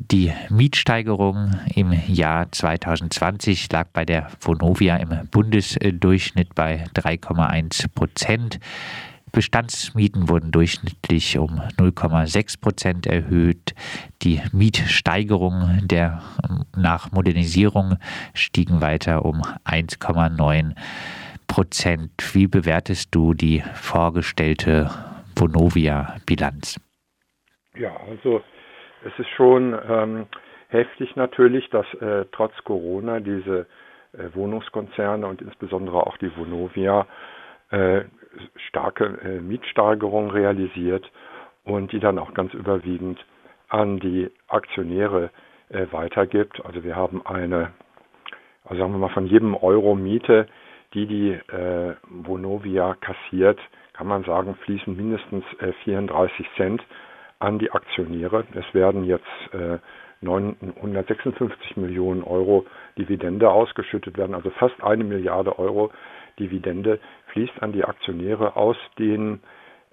[0.00, 8.60] Die Mietsteigerung im Jahr 2020 lag bei der Vonovia im Bundesdurchschnitt bei 3,1 Prozent.
[9.32, 13.74] Bestandsmieten wurden durchschnittlich um 0,6 Prozent erhöht.
[14.22, 16.22] Die Mietsteigerungen der
[16.76, 17.96] nach Modernisierung
[18.34, 20.74] stiegen weiter um 1,9
[21.48, 22.12] Prozent.
[22.34, 24.90] Wie bewertest du die vorgestellte
[25.34, 26.80] Vonovia-Bilanz?
[27.76, 28.42] Ja, also
[29.04, 30.26] es ist schon ähm,
[30.68, 33.66] heftig natürlich, dass äh, trotz Corona diese
[34.12, 37.06] äh, Wohnungskonzerne und insbesondere auch die Vonovia
[37.70, 38.02] äh,
[38.68, 41.10] starke äh, Mietsteigerungen realisiert
[41.64, 43.24] und die dann auch ganz überwiegend
[43.68, 45.30] an die Aktionäre
[45.68, 46.64] äh, weitergibt.
[46.64, 47.72] Also wir haben eine,
[48.64, 50.46] also sagen wir mal von jedem Euro Miete,
[50.94, 53.60] die die äh, Vonovia kassiert,
[53.92, 56.82] kann man sagen, fließen mindestens äh, 34 Cent
[57.38, 58.44] an die Aktionäre.
[58.54, 59.78] Es werden jetzt äh,
[60.20, 62.66] 956 Millionen Euro
[62.96, 65.90] Dividende ausgeschüttet werden, also fast eine Milliarde Euro
[66.38, 66.98] Dividende
[67.32, 69.40] fließt an die Aktionäre aus den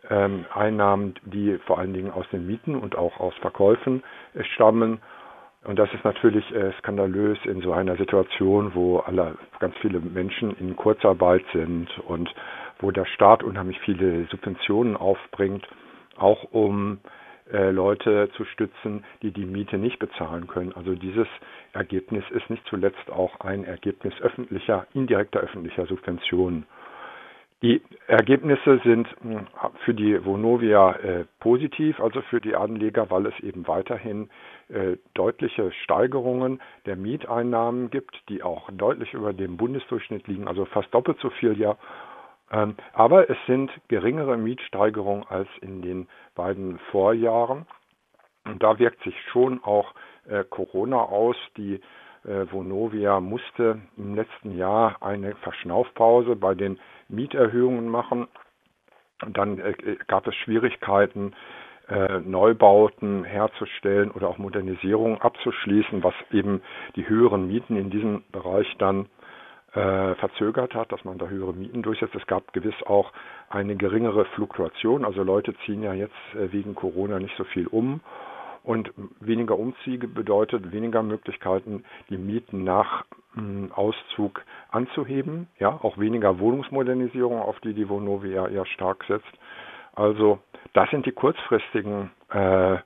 [0.09, 4.99] ähm, Einnahmen, die vor allen Dingen aus den Mieten und auch aus Verkäufen äh, stammen.
[5.63, 10.55] Und das ist natürlich äh, skandalös in so einer Situation, wo alle, ganz viele Menschen
[10.57, 12.33] in Kurzarbeit sind und
[12.79, 15.67] wo der Staat unheimlich viele Subventionen aufbringt,
[16.17, 16.99] auch um
[17.51, 20.73] äh, Leute zu stützen, die die Miete nicht bezahlen können.
[20.73, 21.27] Also dieses
[21.73, 26.65] Ergebnis ist nicht zuletzt auch ein Ergebnis öffentlicher, indirekter öffentlicher Subventionen.
[27.61, 29.47] Die Ergebnisse sind hm,
[29.85, 34.29] für die Vonovia äh, positiv, also für die Anleger, weil es eben weiterhin
[34.69, 40.93] äh, deutliche Steigerungen der Mieteinnahmen gibt, die auch deutlich über dem Bundesdurchschnitt liegen, also fast
[40.93, 41.77] doppelt so viel ja.
[42.51, 47.65] Ähm, aber es sind geringere Mietsteigerungen als in den beiden Vorjahren.
[48.45, 49.93] Und da wirkt sich schon auch
[50.27, 51.35] äh, Corona aus.
[51.57, 51.81] Die
[52.23, 58.27] äh, Vonovia musste im letzten Jahr eine Verschnaufpause bei den Mieterhöhungen machen.
[59.23, 61.33] Und dann äh, gab es Schwierigkeiten,
[61.87, 66.61] äh, Neubauten herzustellen oder auch Modernisierungen abzuschließen, was eben
[66.95, 69.07] die höheren Mieten in diesem Bereich dann
[69.75, 72.15] äh, verzögert hat, dass man da höhere Mieten durchsetzt.
[72.15, 73.11] Es gab gewiss auch
[73.49, 75.05] eine geringere Fluktuation.
[75.05, 78.01] Also Leute ziehen ja jetzt äh, wegen Corona nicht so viel um
[78.65, 85.47] und weniger Umzüge bedeutet weniger Möglichkeiten, die Mieten nach hm, Auszug anzuheben.
[85.59, 89.31] Ja, auch weniger Wohnungsmodernisierung, auf die die Vonovia eher stark setzt.
[89.93, 90.39] Also
[90.73, 92.77] das sind die kurzfristigen äh,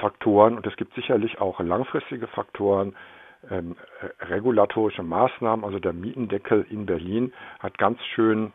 [0.00, 2.94] Faktoren und es gibt sicherlich auch langfristige Faktoren,
[3.50, 3.76] ähm,
[4.20, 5.64] regulatorische Maßnahmen.
[5.64, 8.52] Also der Mietendeckel in Berlin hat ganz schön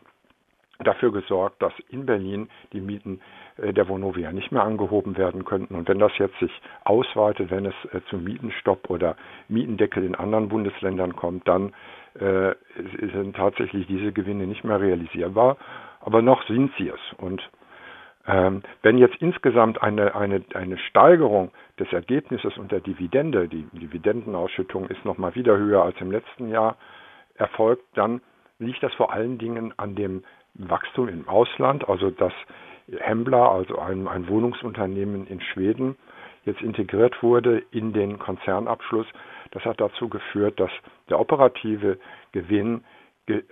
[0.82, 3.20] dafür gesorgt, dass in Berlin die Mieten
[3.56, 5.74] äh, der Vonovia nicht mehr angehoben werden könnten.
[5.74, 6.52] Und wenn das jetzt sich
[6.84, 9.16] ausweitet, wenn es äh, zum Mietenstopp oder
[9.48, 11.72] Mietendeckel in anderen Bundesländern kommt, dann
[12.14, 12.54] äh,
[13.12, 15.56] sind tatsächlich diese Gewinne nicht mehr realisierbar.
[16.00, 17.00] Aber noch sind sie es.
[17.18, 17.42] Und
[18.26, 24.88] ähm, wenn jetzt insgesamt eine, eine, eine Steigerung des Ergebnisses und der Dividende, die Dividendenausschüttung
[24.88, 26.76] ist nochmal wieder höher als im letzten Jahr,
[27.34, 28.20] erfolgt, dann
[28.58, 30.24] liegt das vor allen Dingen an dem
[30.54, 32.32] Wachstum im Ausland, also dass
[32.98, 35.96] Hembla, also ein, ein Wohnungsunternehmen in Schweden,
[36.44, 39.06] jetzt integriert wurde in den Konzernabschluss.
[39.50, 40.70] Das hat dazu geführt, dass
[41.08, 41.98] der operative
[42.32, 42.84] Gewinn
[43.26, 43.42] ge,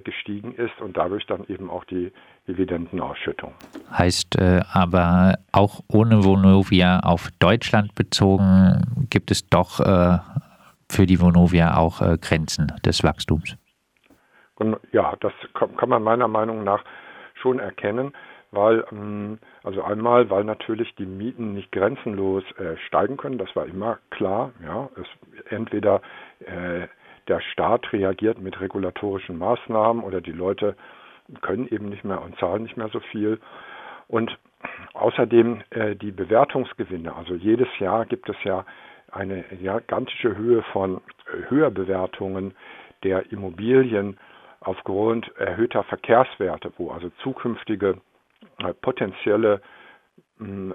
[0.00, 2.12] gestiegen ist und dadurch dann eben auch die
[2.48, 3.52] Dividendenausschüttung.
[3.90, 10.18] Heißt äh, aber auch ohne Vonovia auf Deutschland bezogen gibt es doch äh,
[10.90, 13.56] für die Vonovia auch äh, Grenzen des Wachstums.
[14.92, 16.82] Ja, das kann man meiner Meinung nach
[17.34, 18.14] schon erkennen,
[18.52, 23.66] weil ähm, also einmal, weil natürlich die Mieten nicht grenzenlos äh, steigen können, das war
[23.66, 24.52] immer klar.
[24.64, 26.00] Ja, es entweder
[26.40, 26.86] äh,
[27.28, 30.76] der Staat reagiert mit regulatorischen Maßnahmen oder die Leute
[31.42, 33.40] können eben nicht mehr und zahlen nicht mehr so viel.
[34.08, 34.38] Und
[34.94, 37.14] außerdem äh, die Bewertungsgewinne.
[37.14, 38.64] Also jedes Jahr gibt es ja
[39.10, 41.00] eine gigantische Höhe von
[41.48, 42.54] Höherbewertungen
[43.02, 44.18] der Immobilien
[44.60, 48.00] aufgrund erhöhter Verkehrswerte, wo also zukünftige
[48.58, 49.60] äh, potenzielle
[50.38, 50.74] hm,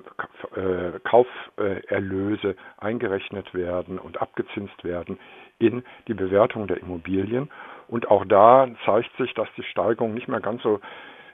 [0.56, 5.20] äh, Kauferlöse eingerechnet werden und abgezinst werden
[5.62, 7.50] in die Bewertung der Immobilien.
[7.88, 10.80] Und auch da zeigt sich, dass die Steigerungen nicht mehr ganz so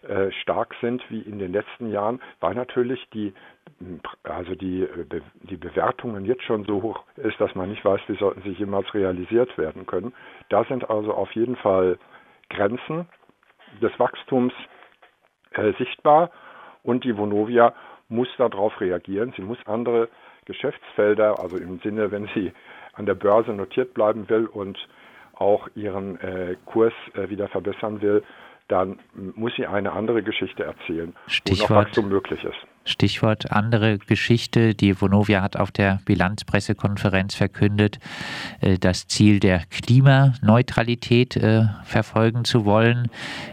[0.08, 3.34] äh, stark sind wie in den letzten Jahren, weil natürlich die
[4.24, 4.88] also die,
[5.44, 8.92] die Bewertungen jetzt schon so hoch ist, dass man nicht weiß, wie sollten sie jemals
[8.94, 10.14] realisiert werden können.
[10.50, 12.00] Da sind also auf jeden Fall
[12.50, 13.08] Grenzen
[13.82, 14.54] des Wachstums
[15.52, 16.32] äh, sichtbar
[16.84, 17.74] und die Vonovia
[18.10, 19.34] muss darauf reagieren.
[19.36, 20.10] Sie muss andere
[20.46, 22.54] Geschäftsfelder, also im Sinne, wenn sie
[22.98, 24.78] an der Börse notiert bleiben will und
[25.34, 28.24] auch ihren äh, Kurs äh, wieder verbessern will,
[28.68, 32.58] dann muss sie eine andere Geschichte erzählen, Stichwort, wo noch Wachstum möglich ist.
[32.88, 34.74] Stichwort andere Geschichte.
[34.74, 38.00] Die Vonovia hat auf der Bilanzpressekonferenz verkündet,
[38.62, 43.10] äh, das Ziel der Klimaneutralität äh, verfolgen zu wollen.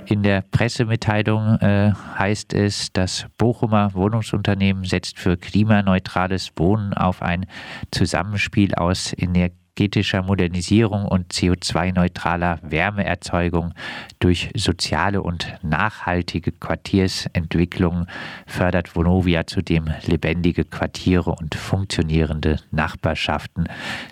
[0.07, 7.47] In der Pressemitteilung äh, heißt es, das Bochumer Wohnungsunternehmen setzt für klimaneutrales Wohnen auf ein
[7.91, 13.75] Zusammenspiel aus Energie energetischer Modernisierung und CO2-neutraler Wärmeerzeugung
[14.21, 18.06] durch soziale und nachhaltige Quartiersentwicklung
[18.47, 23.67] fördert Vonovia zudem lebendige Quartiere und funktionierende Nachbarschaften.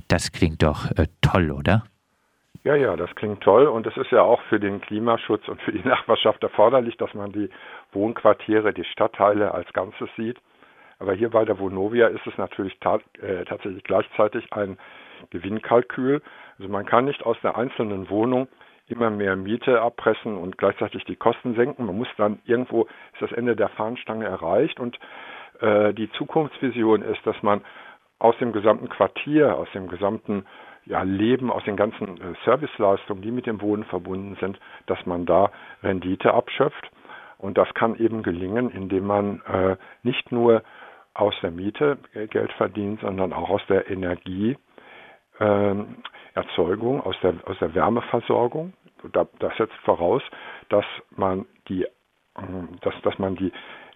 [0.08, 1.84] Das klingt doch äh, toll, oder?
[2.64, 5.72] Ja, ja, das klingt toll und es ist ja auch für den Klimaschutz und für
[5.72, 7.48] die Nachbarschaft erforderlich, dass man die
[7.92, 10.38] Wohnquartiere, die Stadtteile als Ganzes sieht.
[10.98, 14.78] Aber hier bei der Vonovia ist es natürlich äh, tatsächlich gleichzeitig ein
[15.30, 16.22] Gewinnkalkül.
[16.58, 18.48] Also man kann nicht aus der einzelnen Wohnung
[18.86, 21.86] immer mehr Miete abpressen und gleichzeitig die Kosten senken.
[21.86, 24.98] Man muss dann irgendwo ist das Ende der Fahnenstange erreicht und
[25.60, 27.62] äh, die Zukunftsvision ist, dass man
[28.18, 30.46] aus dem gesamten Quartier, aus dem gesamten
[30.84, 35.26] ja, Leben, aus den ganzen äh, Serviceleistungen, die mit dem Wohnen verbunden sind, dass man
[35.26, 35.50] da
[35.82, 36.90] Rendite abschöpft.
[37.38, 40.62] Und das kann eben gelingen, indem man äh, nicht nur
[41.14, 41.98] aus der Miete
[42.30, 44.56] Geld verdient, sondern auch aus der Energie
[45.40, 45.96] ähm,
[46.34, 48.72] Erzeugung, aus der, aus der Wärmeversorgung.
[49.12, 50.22] Das setzt voraus,
[50.68, 51.86] dass man die,
[52.38, 53.52] ähm, dass, dass man die,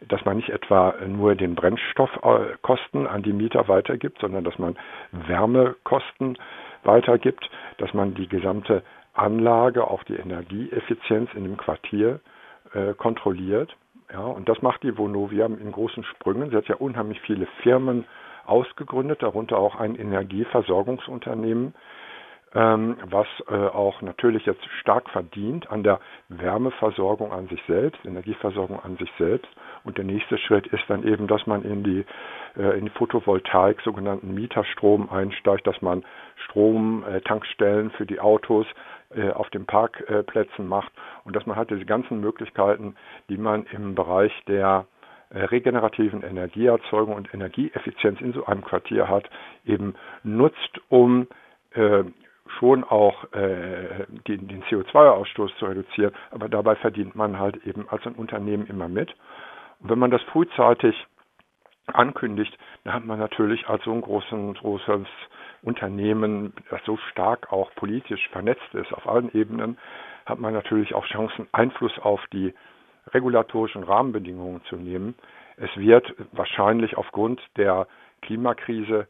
[0.08, 4.76] dass man nicht etwa nur den Brennstoffkosten an die Mieter weitergibt, sondern dass man
[5.12, 6.36] Wärmekosten
[6.82, 7.48] weitergibt,
[7.78, 8.82] dass man die gesamte
[9.14, 12.20] Anlage, auch die Energieeffizienz in dem Quartier
[12.74, 13.74] äh, kontrolliert.
[14.12, 16.50] Ja, und das macht die Vonovia in großen Sprüngen.
[16.50, 18.04] Sie hat ja unheimlich viele Firmen
[18.46, 21.74] ausgegründet, darunter auch ein Energieversorgungsunternehmen,
[22.54, 28.80] ähm, was äh, auch natürlich jetzt stark verdient an der Wärmeversorgung an sich selbst, Energieversorgung
[28.82, 29.48] an sich selbst.
[29.84, 32.04] Und der nächste Schritt ist dann eben, dass man in die,
[32.56, 36.04] äh, in die Photovoltaik, sogenannten Mieterstrom einsteigt, dass man
[36.46, 38.66] Stromtankstellen äh, für die Autos
[39.14, 40.92] äh, auf den Parkplätzen macht
[41.24, 42.96] und dass man halt diese ganzen Möglichkeiten,
[43.28, 44.86] die man im Bereich der
[45.30, 49.28] regenerativen Energieerzeugung und Energieeffizienz in so einem Quartier hat,
[49.64, 51.26] eben nutzt, um
[51.72, 52.04] äh,
[52.58, 58.06] schon auch äh, den, den CO2-Ausstoß zu reduzieren, aber dabei verdient man halt eben als
[58.06, 59.14] ein Unternehmen immer mit.
[59.80, 60.94] Und wenn man das frühzeitig
[61.86, 65.06] ankündigt, dann hat man natürlich als so ein großen, großes
[65.62, 69.78] Unternehmen, das so stark auch politisch vernetzt ist auf allen Ebenen,
[70.24, 72.54] hat man natürlich auch Chancen, Einfluss auf die
[73.12, 75.14] regulatorischen Rahmenbedingungen zu nehmen.
[75.56, 77.86] Es wird wahrscheinlich aufgrund der
[78.22, 79.06] Klimakrise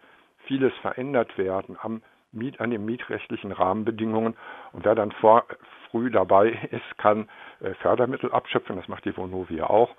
[0.46, 2.02] vieles verändert werden am
[2.32, 4.37] Miet, an den mietrechtlichen Rahmenbedingungen.
[4.72, 5.44] Und wer dann vor,
[5.90, 7.28] früh dabei ist, kann
[7.60, 8.76] äh, Fördermittel abschöpfen.
[8.76, 9.94] Das macht die Vonovia auch.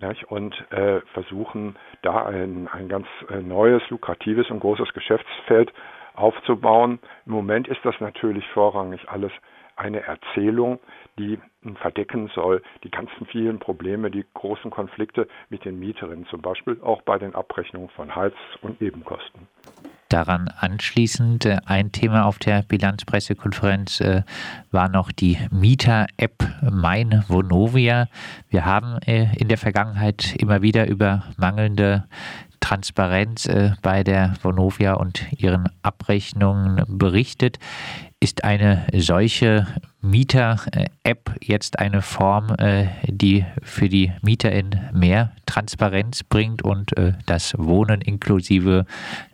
[0.00, 0.24] Nicht?
[0.24, 5.72] Und äh, versuchen, da ein, ein ganz äh, neues, lukratives und großes Geschäftsfeld
[6.18, 6.98] aufzubauen.
[7.26, 9.32] Im Moment ist das natürlich vorrangig alles
[9.76, 10.80] eine Erzählung,
[11.18, 11.38] die
[11.80, 17.02] verdecken soll die ganzen vielen Probleme, die großen Konflikte mit den Mieterinnen, zum Beispiel auch
[17.02, 19.46] bei den Abrechnungen von Heiz- und Nebenkosten.
[20.08, 24.22] Daran anschließend äh, ein Thema auf der Bilanzpressekonferenz äh,
[24.70, 28.08] war noch die Mieter-App Mein Vonovia.
[28.48, 32.04] Wir haben äh, in der Vergangenheit immer wieder über mangelnde
[32.68, 33.48] Transparenz
[33.82, 37.58] bei der Vonovia und ihren Abrechnungen berichtet.
[38.20, 39.66] Ist eine solche
[40.02, 47.54] Mieter-App jetzt eine Form, äh, die für die MieterInnen mehr Transparenz bringt und äh, das
[47.58, 48.86] Wohnen inklusive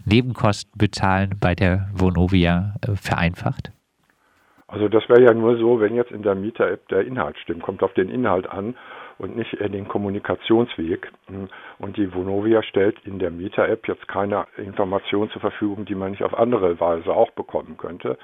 [0.04, 3.72] Nebenkosten bezahlen bei der Vonovia äh, vereinfacht?
[4.68, 7.82] Also das wäre ja nur so, wenn jetzt in der Mieter-App der Inhalt stimmt, kommt
[7.82, 8.74] auf den Inhalt an
[9.18, 11.10] und nicht den Kommunikationsweg.
[11.78, 16.22] Und die Vonovia stellt in der Mieter-App jetzt keine Informationen zur Verfügung, die man nicht
[16.22, 18.18] auf andere Weise auch bekommen könnte.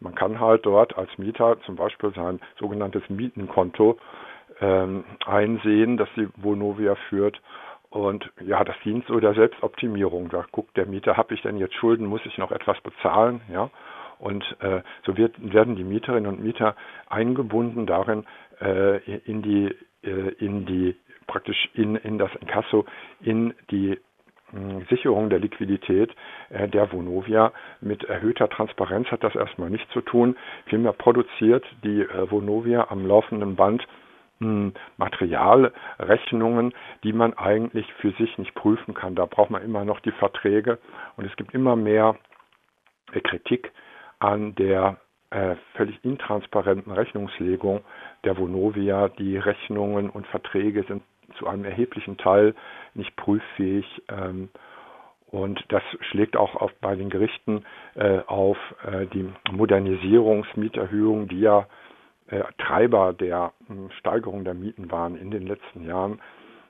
[0.00, 3.98] Man kann halt dort als Mieter zum Beispiel sein sogenanntes Mietenkonto
[4.60, 7.40] ähm, einsehen, das die Vonovia führt.
[7.90, 10.28] Und ja, das dient so der Selbstoptimierung.
[10.28, 13.40] Da guckt der Mieter, habe ich denn jetzt Schulden, muss ich noch etwas bezahlen?
[13.52, 13.68] Ja.
[14.20, 16.76] Und äh, so wird, werden die Mieterinnen und Mieter
[17.08, 18.26] eingebunden darin,
[18.60, 22.84] in die, äh, in die praktisch in, in das Inkasso,
[23.20, 23.98] in die
[24.88, 26.14] Sicherung der Liquidität
[26.48, 27.52] äh, der Vonovia.
[27.80, 30.36] Mit erhöhter Transparenz hat das erstmal nichts zu tun.
[30.66, 33.86] Vielmehr produziert die äh, Vonovia am laufenden Band
[34.96, 36.72] Materialrechnungen,
[37.04, 39.14] die man eigentlich für sich nicht prüfen kann.
[39.14, 40.78] Da braucht man immer noch die Verträge
[41.18, 42.16] und es gibt immer mehr
[43.12, 43.70] äh, Kritik
[44.18, 44.96] an der
[45.30, 47.80] äh, völlig intransparenten Rechnungslegung
[48.24, 49.08] der Vonovia.
[49.08, 51.02] Die Rechnungen und Verträge sind
[51.38, 52.54] zu einem erheblichen Teil
[52.94, 53.86] nicht prüffähig.
[54.08, 54.48] Ähm,
[55.30, 61.66] und das schlägt auch auf, bei den Gerichten äh, auf äh, die Modernisierungsmieterhöhungen, die ja
[62.28, 66.20] äh, Treiber der äh, Steigerung der Mieten waren in den letzten Jahren.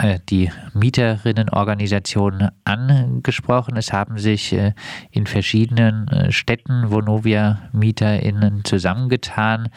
[0.00, 3.76] äh, die Mieterinnenorganisation angesprochen.
[3.76, 4.72] Es haben sich äh,
[5.10, 9.70] in verschiedenen äh, Städten Vonovia-MieterInnen zusammengetan.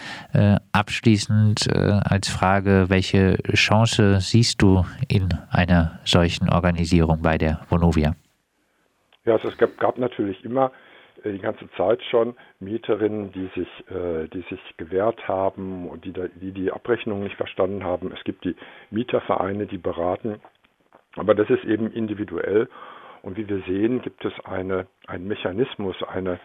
[0.72, 8.16] Abschließend als Frage, welche Chance siehst du in einer solchen Organisierung bei der Vonovia?
[9.25, 10.72] Ja, also es gab, gab natürlich immer
[11.24, 16.51] die ganze Zeit schon Mieterinnen, die sich, äh, die sich gewehrt haben und die, die
[16.51, 18.12] die Abrechnung nicht verstanden haben.
[18.12, 18.56] Es gibt die
[18.90, 20.42] Mietervereine, die beraten,
[21.16, 22.70] aber das ist eben individuell.
[23.22, 26.40] Und wie wir sehen, gibt es eine, einen Mechanismus, eine,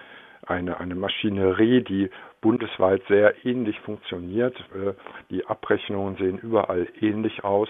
[0.46, 2.10] eine, eine Maschinerie, die
[2.42, 4.58] bundesweit sehr ähnlich funktioniert.
[4.74, 4.92] Äh,
[5.30, 7.68] die Abrechnungen sehen überall ähnlich aus.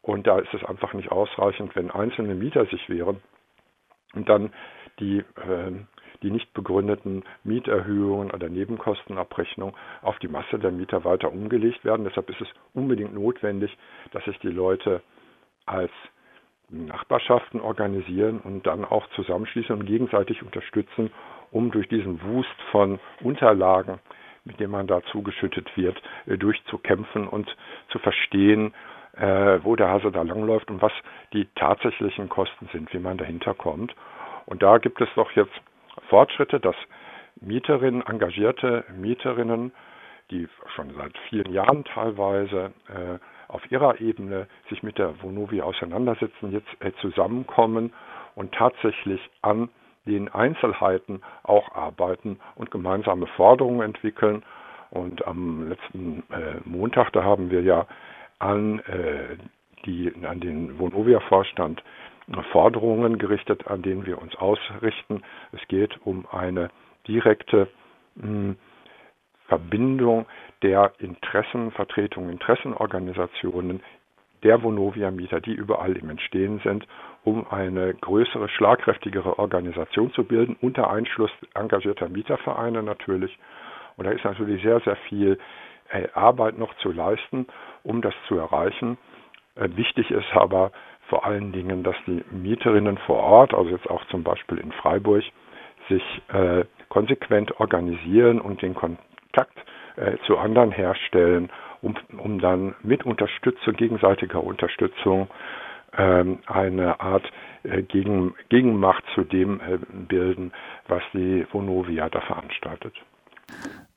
[0.00, 3.20] Und da ist es einfach nicht ausreichend, wenn einzelne Mieter sich wehren
[4.14, 4.52] und dann
[4.98, 5.72] die äh,
[6.22, 12.04] die nicht begründeten Mieterhöhungen oder Nebenkostenabrechnung auf die Masse der Mieter weiter umgelegt werden.
[12.04, 13.76] Deshalb ist es unbedingt notwendig,
[14.12, 15.02] dass sich die Leute
[15.66, 15.92] als
[16.68, 21.10] Nachbarschaften organisieren und dann auch zusammenschließen und gegenseitig unterstützen,
[21.50, 23.98] um durch diesen Wust von Unterlagen,
[24.44, 27.54] mit dem man da zugeschüttet wird, äh, durchzukämpfen und
[27.88, 28.72] zu verstehen,
[29.16, 30.92] äh, wo der Hase da langläuft und was
[31.32, 33.94] die tatsächlichen Kosten sind, wie man dahinter kommt.
[34.46, 35.52] Und da gibt es doch jetzt
[36.08, 36.76] Fortschritte, dass
[37.40, 39.72] Mieterinnen, engagierte Mieterinnen,
[40.30, 46.52] die schon seit vielen Jahren teilweise äh, auf ihrer Ebene sich mit der Vonovia auseinandersetzen,
[46.52, 47.92] jetzt äh, zusammenkommen
[48.34, 49.68] und tatsächlich an
[50.06, 54.42] den Einzelheiten auch arbeiten und gemeinsame Forderungen entwickeln.
[54.90, 57.86] Und am letzten äh, Montag, da haben wir ja
[58.40, 59.36] an, äh,
[59.86, 61.82] die, an den Vonovia-Vorstand
[62.52, 65.22] Forderungen gerichtet, an denen wir uns ausrichten.
[65.52, 66.70] Es geht um eine
[67.06, 67.68] direkte
[68.16, 68.56] mh, hm,
[69.48, 70.26] Verbindung
[70.62, 73.82] der Interessenvertretungen, Interessenorganisationen
[74.44, 76.86] der Vonovia-Mieter, die überall im Entstehen sind,
[77.24, 83.36] um eine größere, schlagkräftigere Organisation zu bilden, unter Einschluss engagierter Mietervereine natürlich.
[83.96, 85.38] Und da ist natürlich sehr, sehr viel
[86.14, 87.46] Arbeit noch zu leisten,
[87.82, 88.98] um das zu erreichen.
[89.56, 90.72] Äh, wichtig ist aber,
[91.08, 95.24] vor allen Dingen, dass die Mieterinnen vor Ort, also jetzt auch zum Beispiel in Freiburg,
[95.88, 99.58] sich äh, konsequent organisieren und den Kontakt
[99.96, 101.50] äh, zu anderen herstellen,
[101.82, 105.28] um, um dann mit Unterstützung, gegenseitiger Unterstützung
[105.96, 107.24] ähm, eine Art
[107.64, 110.52] äh, Gegen, Gegenmacht zu dem äh, bilden,
[110.86, 112.94] was die Vonovia da veranstaltet.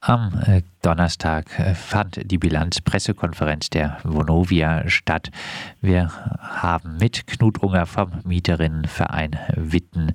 [0.06, 5.32] Am äh, Donnerstag äh, fand die Bilanzpressekonferenz der Vonovia statt.
[5.80, 10.14] Wir haben mit Knut Unger vom Mieterinnenverein Witten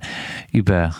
[0.51, 0.91] über äh,